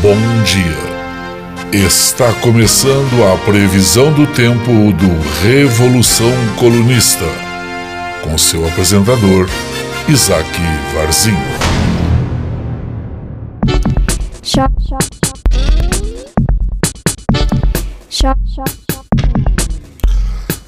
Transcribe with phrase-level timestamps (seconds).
[0.00, 0.14] Bom
[0.44, 1.82] dia.
[1.84, 7.24] Está começando a previsão do tempo do Revolução Colunista,
[8.22, 9.48] com seu apresentador,
[10.08, 10.48] Isaac
[10.94, 11.36] Varzinho.
[14.44, 15.40] Shop, shop, shop.
[18.08, 18.70] Shop, shop,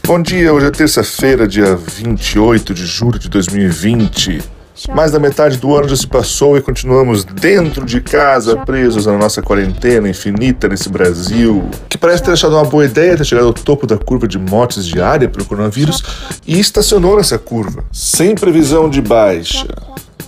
[0.08, 4.59] Bom dia, hoje é terça-feira, dia 28 de julho de 2020.
[4.88, 9.18] Mais da metade do ano já se passou e continuamos dentro de casa, presos na
[9.18, 13.52] nossa quarentena infinita nesse Brasil, que parece ter achado uma boa ideia ter chegado ao
[13.52, 16.02] topo da curva de mortes diária pelo coronavírus
[16.46, 19.66] e estacionou nessa curva, sem previsão de baixa.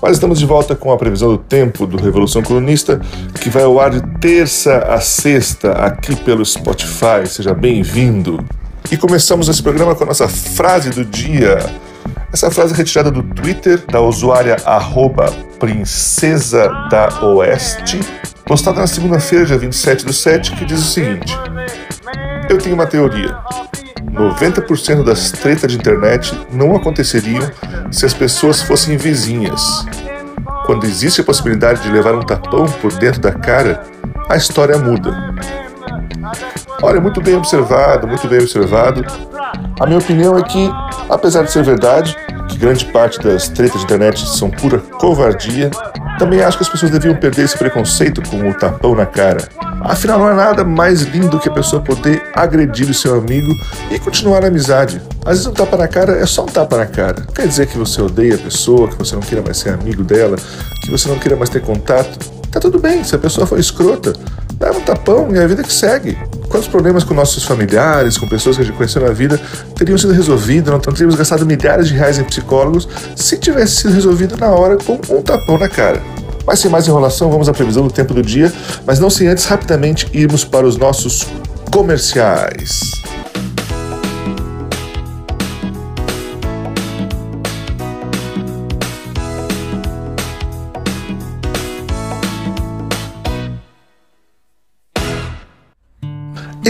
[0.02, 3.00] Mas estamos de volta com a previsão do tempo do Revolução Colunista,
[3.40, 7.26] que vai ao ar de terça a sexta aqui pelo Spotify.
[7.26, 8.44] Seja bem-vindo.
[8.90, 11.58] E começamos esse programa com a nossa frase do dia.
[12.32, 14.56] Essa frase é retirada do Twitter da usuária
[15.58, 18.00] princesa da oeste,
[18.46, 21.38] postada na segunda-feira, dia 27 do 7, que diz o seguinte:
[22.48, 23.36] Eu tenho uma teoria.
[24.12, 27.50] 90% das tretas de internet não aconteceriam
[27.90, 29.86] se as pessoas fossem vizinhas.
[30.64, 33.84] Quando existe a possibilidade de levar um tapão por dentro da cara,
[34.28, 35.34] a história muda.
[36.82, 39.04] Olha, muito bem observado, muito bem observado.
[39.80, 40.70] A minha opinião é que,
[41.08, 42.16] apesar de ser verdade,
[42.48, 45.70] que grande parte das tretas de internet são pura covardia,
[46.18, 49.48] também acho que as pessoas deviam perder esse preconceito com o tapão na cara.
[49.80, 53.52] Afinal, não é nada mais lindo que a pessoa poder agredir o seu amigo
[53.90, 55.02] e continuar a amizade.
[55.24, 57.26] Às vezes um tapa na cara é só um tapa na cara.
[57.34, 60.36] Quer dizer que você odeia a pessoa, que você não queira mais ser amigo dela,
[60.82, 62.18] que você não queira mais ter contato.
[62.50, 64.12] Tá tudo bem, se a pessoa for escrota,
[64.54, 66.16] dá um tapão e a vida que segue.
[66.52, 69.40] Quantos problemas com nossos familiares, com pessoas que a gente conheceu na vida,
[69.74, 72.86] teriam sido resolvidos, não teríamos gastado milhares de reais em psicólogos
[73.16, 76.02] se tivesse sido resolvido na hora com um tapão na cara.
[76.46, 78.52] Mas sem mais enrolação, vamos à previsão do tempo do dia,
[78.86, 81.26] mas não sem antes rapidamente irmos para os nossos
[81.70, 83.02] comerciais.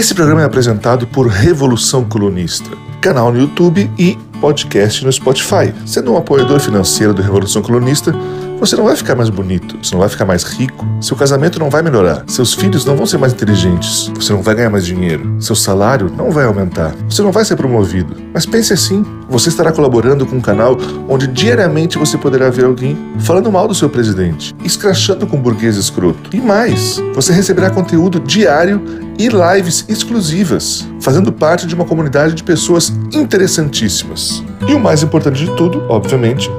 [0.03, 2.69] Esse programa é apresentado por Revolução Colunista,
[2.99, 5.73] canal no YouTube e podcast no Spotify.
[5.85, 8.13] Sendo um apoiador financeiro do Revolução Colunista,
[8.59, 11.69] você não vai ficar mais bonito, você não vai ficar mais rico, seu casamento não
[11.69, 15.35] vai melhorar, seus filhos não vão ser mais inteligentes, você não vai ganhar mais dinheiro,
[15.41, 18.15] seu salário não vai aumentar, você não vai ser promovido.
[18.33, 20.77] Mas pense assim: você estará colaborando com um canal
[21.09, 25.75] onde diariamente você poderá ver alguém falando mal do seu presidente, escrachando com um burguês
[25.75, 26.29] escroto.
[26.33, 28.81] E mais, você receberá conteúdo diário
[29.19, 34.32] e lives exclusivas, fazendo parte de uma comunidade de pessoas interessantíssimas.
[34.67, 36.49] E o mais importante de tudo, obviamente,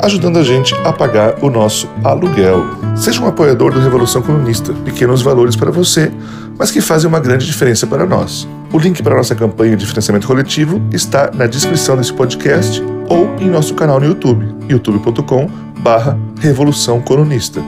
[0.00, 2.64] ajudando a gente a pagar o nosso aluguel.
[2.96, 6.12] Seja um apoiador do Revolução Comunista, pequenos valores para você,
[6.58, 8.48] mas que fazem uma grande diferença para nós.
[8.72, 13.34] O link para a nossa campanha de financiamento coletivo está na descrição desse podcast ou
[13.40, 15.48] em nosso canal no YouTube, youtube.com
[15.80, 17.62] barra Revolução Colunista.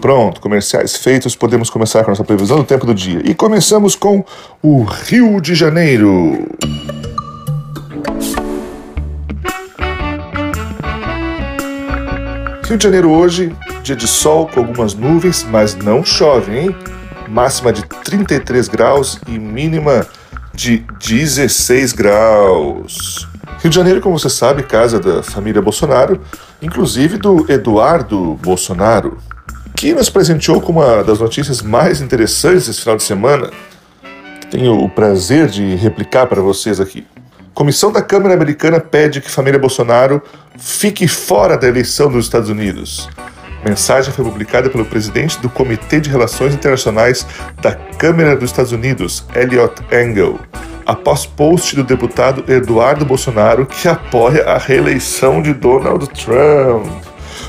[0.00, 3.20] Pronto, comerciais feitos, podemos começar com a nossa previsão do tempo do dia.
[3.24, 4.24] E começamos com
[4.62, 6.46] o Rio de Janeiro.
[12.68, 16.76] Rio de Janeiro hoje, dia de sol com algumas nuvens, mas não chove, hein?
[17.26, 20.06] Máxima de 33 graus e mínima
[20.52, 23.26] de 16 graus.
[23.60, 26.20] Rio de Janeiro, como você sabe, casa da família Bolsonaro,
[26.60, 29.16] inclusive do Eduardo Bolsonaro,
[29.74, 33.50] que nos presenteou com uma das notícias mais interessantes esse final de semana.
[34.50, 37.06] Tenho o prazer de replicar para vocês aqui.
[37.58, 40.22] Comissão da Câmara Americana pede que família Bolsonaro
[40.56, 43.10] fique fora da eleição dos Estados Unidos.
[43.64, 47.26] Mensagem foi publicada pelo presidente do Comitê de Relações Internacionais
[47.60, 50.38] da Câmara dos Estados Unidos, Elliot Engel,
[50.86, 57.07] após post do deputado Eduardo Bolsonaro que apoia a reeleição de Donald Trump.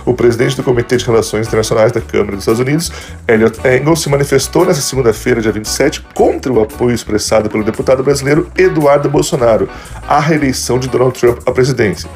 [0.10, 2.92] O presidente do Comitê de Relações Internacionais da Câmara dos Estados Unidos,
[3.28, 8.52] Elliot Engel, se manifestou nesta segunda-feira, dia 27, contra o apoio expressado pelo deputado brasileiro
[8.58, 9.70] Eduardo Bolsonaro
[10.08, 12.10] à reeleição de Donald Trump à presidência.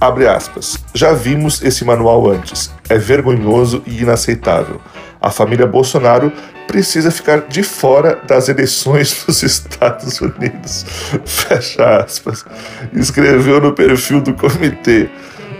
[0.00, 0.76] Abre aspas.
[0.92, 2.72] Já vimos esse manual antes.
[2.88, 4.80] É vergonhoso e inaceitável.
[5.20, 6.32] A família Bolsonaro
[6.66, 10.84] precisa ficar de fora das eleições dos Estados Unidos.
[11.24, 12.44] Fecha aspas.
[12.92, 15.08] Escreveu no perfil do comitê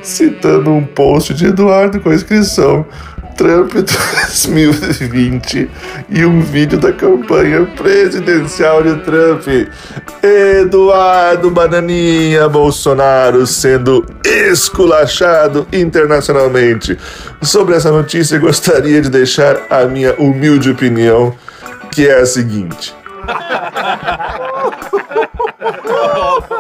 [0.06, 2.87] citando um post de Eduardo com a inscrição
[3.37, 3.73] Trump
[4.55, 5.69] 2020
[6.08, 9.47] e um vídeo da campanha presidencial de Trump.
[10.23, 16.97] Eduardo Bananinha Bolsonaro sendo esculachado internacionalmente.
[17.43, 21.35] Sobre essa notícia, gostaria de deixar a minha humilde opinião,
[21.91, 22.94] que é a seguinte.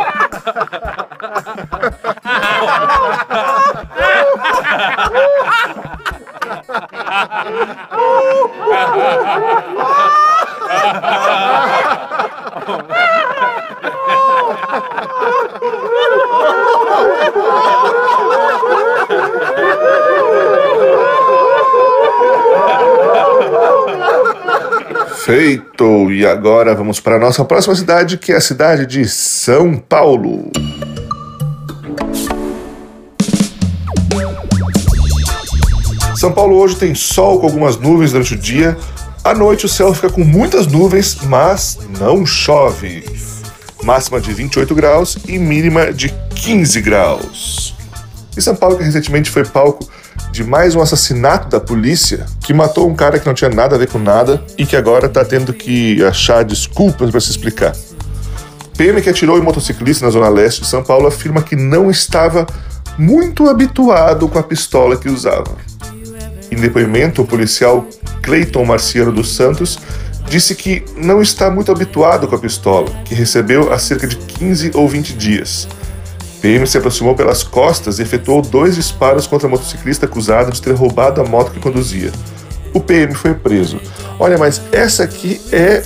[25.26, 26.12] Feito!
[26.12, 30.50] E agora vamos para a nossa próxima cidade, que é a cidade de São Paulo.
[36.16, 38.74] São Paulo hoje tem sol com algumas nuvens durante o dia.
[39.22, 43.04] À noite o céu fica com muitas nuvens, mas não chove.
[43.82, 47.74] Máxima de 28 graus e mínima de 15 graus.
[48.34, 49.86] E São Paulo, que recentemente foi palco
[50.32, 53.78] de mais um assassinato da polícia que matou um cara que não tinha nada a
[53.78, 57.76] ver com nada e que agora está tendo que achar desculpas para se explicar.
[58.74, 62.46] PM que atirou em motociclista na zona leste de São Paulo afirma que não estava
[62.96, 65.65] muito habituado com a pistola que usava.
[66.50, 67.86] Em depoimento, o policial
[68.22, 69.78] Cleiton Marciano dos Santos
[70.28, 74.72] disse que não está muito habituado com a pistola, que recebeu há cerca de 15
[74.74, 75.68] ou 20 dias.
[76.40, 80.74] PM se aproximou pelas costas e efetuou dois disparos contra o motociclista acusado de ter
[80.74, 82.12] roubado a moto que conduzia.
[82.72, 83.80] O PM foi preso.
[84.18, 85.82] Olha, mas essa aqui é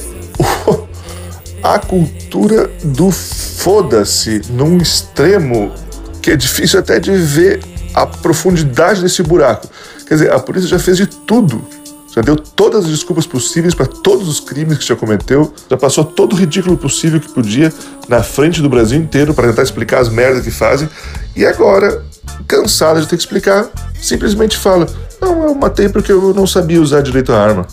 [1.62, 5.72] a cultura do foda-se num extremo
[6.20, 7.60] que é difícil até de ver
[7.94, 9.68] a profundidade desse buraco.
[10.10, 11.64] Quer dizer, a polícia já fez de tudo.
[12.12, 16.02] Já deu todas as desculpas possíveis para todos os crimes que já cometeu, já passou
[16.02, 17.72] todo o ridículo possível que podia
[18.08, 20.88] na frente do Brasil inteiro para tentar explicar as merdas que fazem.
[21.36, 22.04] E agora,
[22.48, 23.70] cansada de ter que explicar,
[24.02, 24.88] simplesmente fala:
[25.20, 27.68] Não, eu matei porque eu não sabia usar direito a arma.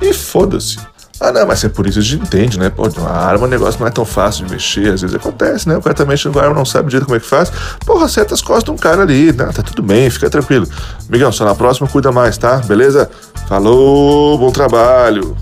[0.00, 0.78] E foda-se.
[1.20, 2.70] Ah, não, mas é por isso a gente entende, né?
[2.70, 5.76] Pô, uma arma, o negócio não é tão fácil de mexer, às vezes acontece, né?
[5.76, 7.52] O cara tá mexendo com a arma, não sabe direito como é que faz.
[7.84, 9.50] Porra, acerta as costas de um cara ali, né?
[9.52, 10.66] Tá tudo bem, fica tranquilo.
[11.10, 12.56] Miguel, só na próxima cuida mais, tá?
[12.58, 13.10] Beleza?
[13.46, 15.36] Falou, bom trabalho.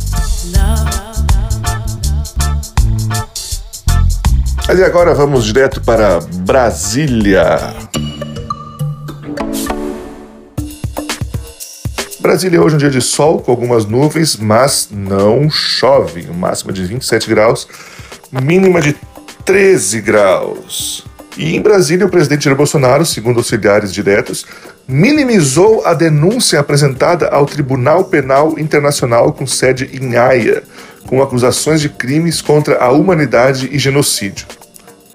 [4.66, 7.75] Mas e agora vamos direto para Brasília.
[12.28, 16.26] Brasília hoje é um dia de sol com algumas nuvens, mas não chove.
[16.30, 17.66] Máxima de 27 graus,
[18.30, 18.94] mínima de
[19.46, 21.06] 13 graus.
[21.38, 24.44] E em Brasília, o presidente Jair Bolsonaro, segundo auxiliares diretos,
[24.86, 30.62] minimizou a denúncia apresentada ao Tribunal Penal Internacional com sede em Haia,
[31.06, 34.46] com acusações de crimes contra a humanidade e genocídio.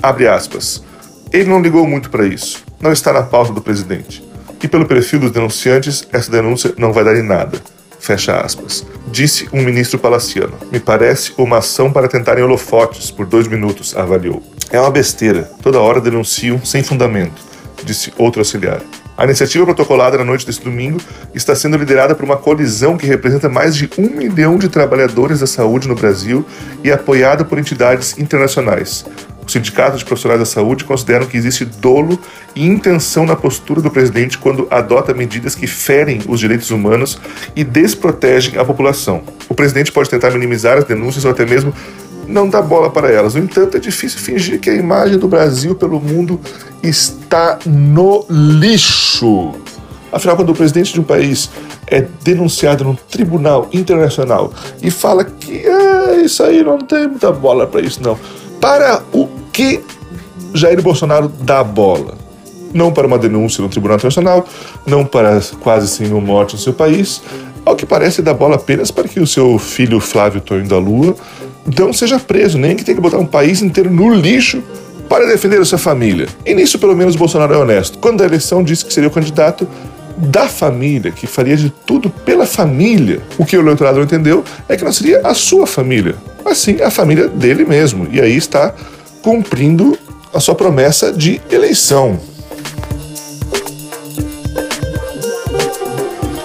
[0.01, 0.83] Abre aspas.
[1.31, 2.63] Ele não ligou muito para isso.
[2.81, 4.32] Não está na pauta do presidente
[4.63, 7.62] e pelo perfil dos denunciantes, essa denúncia não vai dar em nada.
[8.00, 8.86] Fecha aspas.
[9.12, 10.54] Disse um ministro palaciano.
[10.71, 14.42] Me parece uma ação para tentarem holofotes por dois minutos, avaliou.
[14.71, 15.44] É uma besteira.
[15.62, 17.42] Toda hora denunciam sem fundamento,
[17.83, 18.81] disse outro auxiliar.
[19.15, 21.00] A iniciativa protocolada na noite deste domingo
[21.36, 25.48] está sendo liderada por uma colisão que representa mais de um milhão de trabalhadores da
[25.48, 26.44] saúde no Brasil
[26.83, 29.06] e apoiada por entidades internacionais.
[29.53, 32.19] Os sindicatos de profissionais da saúde consideram que existe dolo
[32.55, 37.19] e intenção na postura do presidente quando adota medidas que ferem os direitos humanos
[37.55, 39.22] e desprotegem a população.
[39.48, 41.72] O presidente pode tentar minimizar as denúncias ou até mesmo
[42.27, 43.36] não dar bola para elas.
[43.36, 46.41] No entanto, é difícil fingir que a imagem do Brasil pelo mundo
[46.81, 49.51] está no lixo.
[50.12, 51.51] Afinal, quando o presidente de um país
[51.86, 57.67] é denunciado num tribunal internacional e fala que ah, isso aí não tem muita bola
[57.67, 58.17] para isso, não
[58.63, 59.81] para o que
[60.53, 62.17] Jair Bolsonaro dá bola?
[62.74, 64.45] Não para uma denúncia no Tribunal Internacional,
[64.86, 67.22] não para quase 100 mil mortes no seu país,
[67.63, 71.15] ao que parece dá bola apenas para que o seu filho Flávio Tonho da Lua
[71.77, 74.62] não seja preso, nem que tenha que botar um país inteiro no lixo
[75.07, 76.27] para defender a sua família.
[76.43, 78.00] E nisso, pelo menos, Bolsonaro é honesto.
[78.00, 79.67] Quando a eleição disse que seria o candidato
[80.17, 83.22] da família, que faria de tudo pela família.
[83.38, 86.89] O que o eleitorado entendeu é que não seria a sua família, mas sim a
[86.89, 88.07] família dele mesmo.
[88.12, 88.74] E aí está
[89.24, 89.98] cumprindo
[90.34, 92.20] a sua promessa de eleição.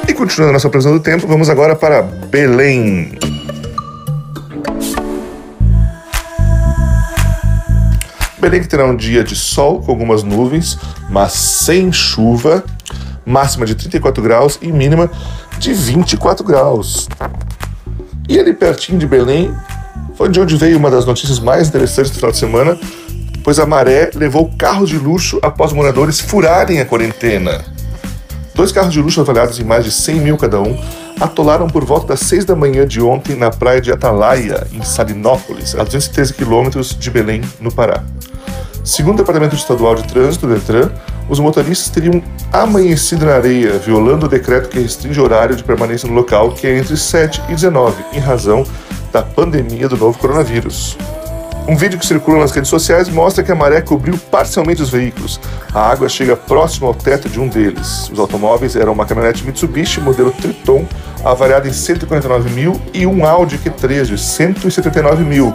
[0.08, 3.18] E continuando nossa previsão do tempo, vamos agora para Belém.
[8.40, 10.78] Belém que terá um dia de sol com algumas nuvens,
[11.10, 12.64] mas sem chuva
[13.28, 15.10] máxima de 34 graus e mínima
[15.58, 17.08] de 24 graus.
[18.28, 19.54] E ali pertinho de Belém,
[20.18, 22.76] foi de onde veio uma das notícias mais interessantes do final de semana,
[23.44, 27.64] pois a maré levou carros de luxo após moradores furarem a quarentena.
[28.52, 30.76] Dois carros de luxo avaliados em mais de 100 mil cada um
[31.20, 35.76] atolaram por volta das 6 da manhã de ontem na praia de Atalaia, em Salinópolis,
[35.76, 38.02] a 213 quilômetros de Belém, no Pará.
[38.82, 40.90] Segundo o Departamento Estadual de Trânsito, DETRAN,
[41.28, 42.20] os motoristas teriam
[42.52, 46.66] amanhecido na areia, violando o decreto que restringe o horário de permanência no local, que
[46.66, 48.66] é entre 7 e 19, em razão
[49.12, 50.96] da pandemia do novo coronavírus.
[51.68, 55.38] Um vídeo que circula nas redes sociais mostra que a maré cobriu parcialmente os veículos.
[55.74, 58.08] A água chega próximo ao teto de um deles.
[58.10, 60.86] Os automóveis eram uma caminhonete Mitsubishi modelo Triton,
[61.22, 65.54] avaliada em 149 mil, e um Audi Q3 de 179 mil.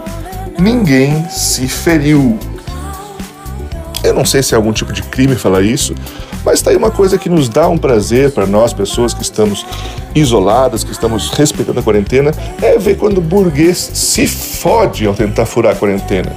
[0.56, 2.38] Ninguém se feriu.
[4.04, 5.96] Eu não sei se é algum tipo de crime falar isso,
[6.44, 9.64] mas está aí uma coisa que nos dá um prazer para nós, pessoas que estamos
[10.14, 15.46] isoladas, que estamos respeitando a quarentena, é ver quando o burguês se fode ao tentar
[15.46, 16.34] furar a quarentena.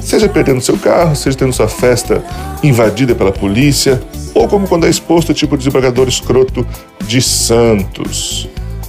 [0.00, 2.22] Seja perdendo seu carro, seja tendo sua festa
[2.62, 4.00] invadida pela polícia,
[4.34, 6.66] ou como quando é exposto tipo de desembargador escroto
[7.06, 8.48] de Santos.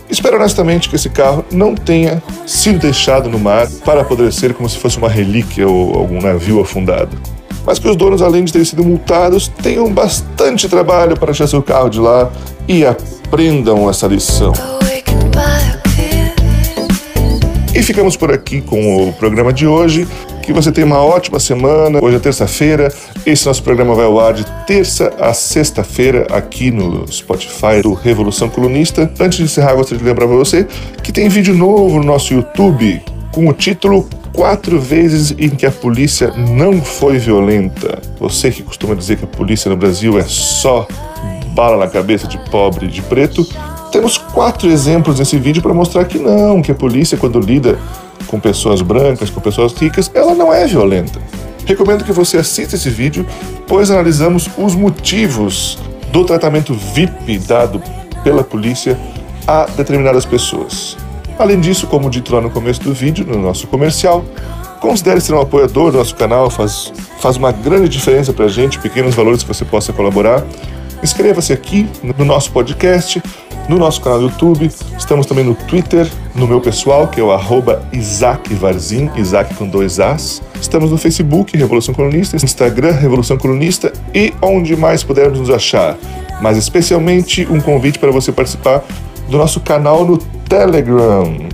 [0.09, 4.77] Espero honestamente que esse carro não tenha sido deixado no mar para apodrecer como se
[4.77, 7.15] fosse uma relíquia ou algum navio afundado
[7.69, 11.61] mas que os donos, além de terem sido multados, tenham bastante trabalho para achar seu
[11.61, 12.31] carro de lá
[12.67, 14.51] e aprendam essa lição.
[17.75, 20.07] E ficamos por aqui com o programa de hoje.
[20.41, 22.03] Que você tenha uma ótima semana.
[22.03, 22.91] Hoje é terça-feira.
[23.23, 28.49] Esse nosso programa vai ao ar de terça a sexta-feira aqui no Spotify do Revolução
[28.49, 29.11] Colunista.
[29.19, 30.65] Antes de encerrar, gostaria de lembrar para você
[31.03, 32.99] que tem vídeo novo no nosso YouTube
[33.31, 37.99] com o título quatro vezes em que a polícia não foi violenta.
[38.19, 40.87] Você que costuma dizer que a polícia no Brasil é só
[41.53, 43.45] bala na cabeça de pobre e de preto,
[43.91, 47.77] temos quatro exemplos nesse vídeo para mostrar que não, que a polícia, quando lida
[48.27, 51.19] com pessoas brancas, com pessoas ricas, ela não é violenta.
[51.65, 53.25] Recomendo que você assista esse vídeo,
[53.67, 55.77] pois analisamos os motivos
[56.11, 57.81] do tratamento VIP dado
[58.23, 58.97] pela polícia
[59.47, 60.95] a determinadas pessoas.
[61.39, 64.25] Além disso, como dito lá no começo do vídeo, no nosso comercial,
[64.81, 66.91] considere ser um apoiador do nosso canal, faz,
[67.21, 70.45] faz uma grande diferença para a gente, pequenos valores que você possa colaborar.
[71.01, 73.23] Inscreva-se aqui no nosso podcast,
[73.69, 77.31] no nosso canal do YouTube, estamos também no Twitter, no meu pessoal, que é o
[77.31, 80.41] arroba Isaac Varzin, Isaac com dois As.
[80.59, 85.95] Estamos no Facebook, Revolução Colunista, Instagram, Revolução Colunista e onde mais pudermos nos achar.
[86.41, 88.83] Mas especialmente um convite para você participar
[89.29, 91.47] do nosso canal no Telegram.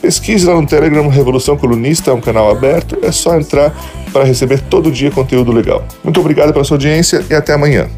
[0.00, 3.74] Pesquise lá no Telegram Revolução Colunista, é um canal aberto, é só entrar
[4.12, 5.84] para receber todo dia conteúdo legal.
[6.04, 7.88] Muito obrigado pela sua audiência e até amanhã.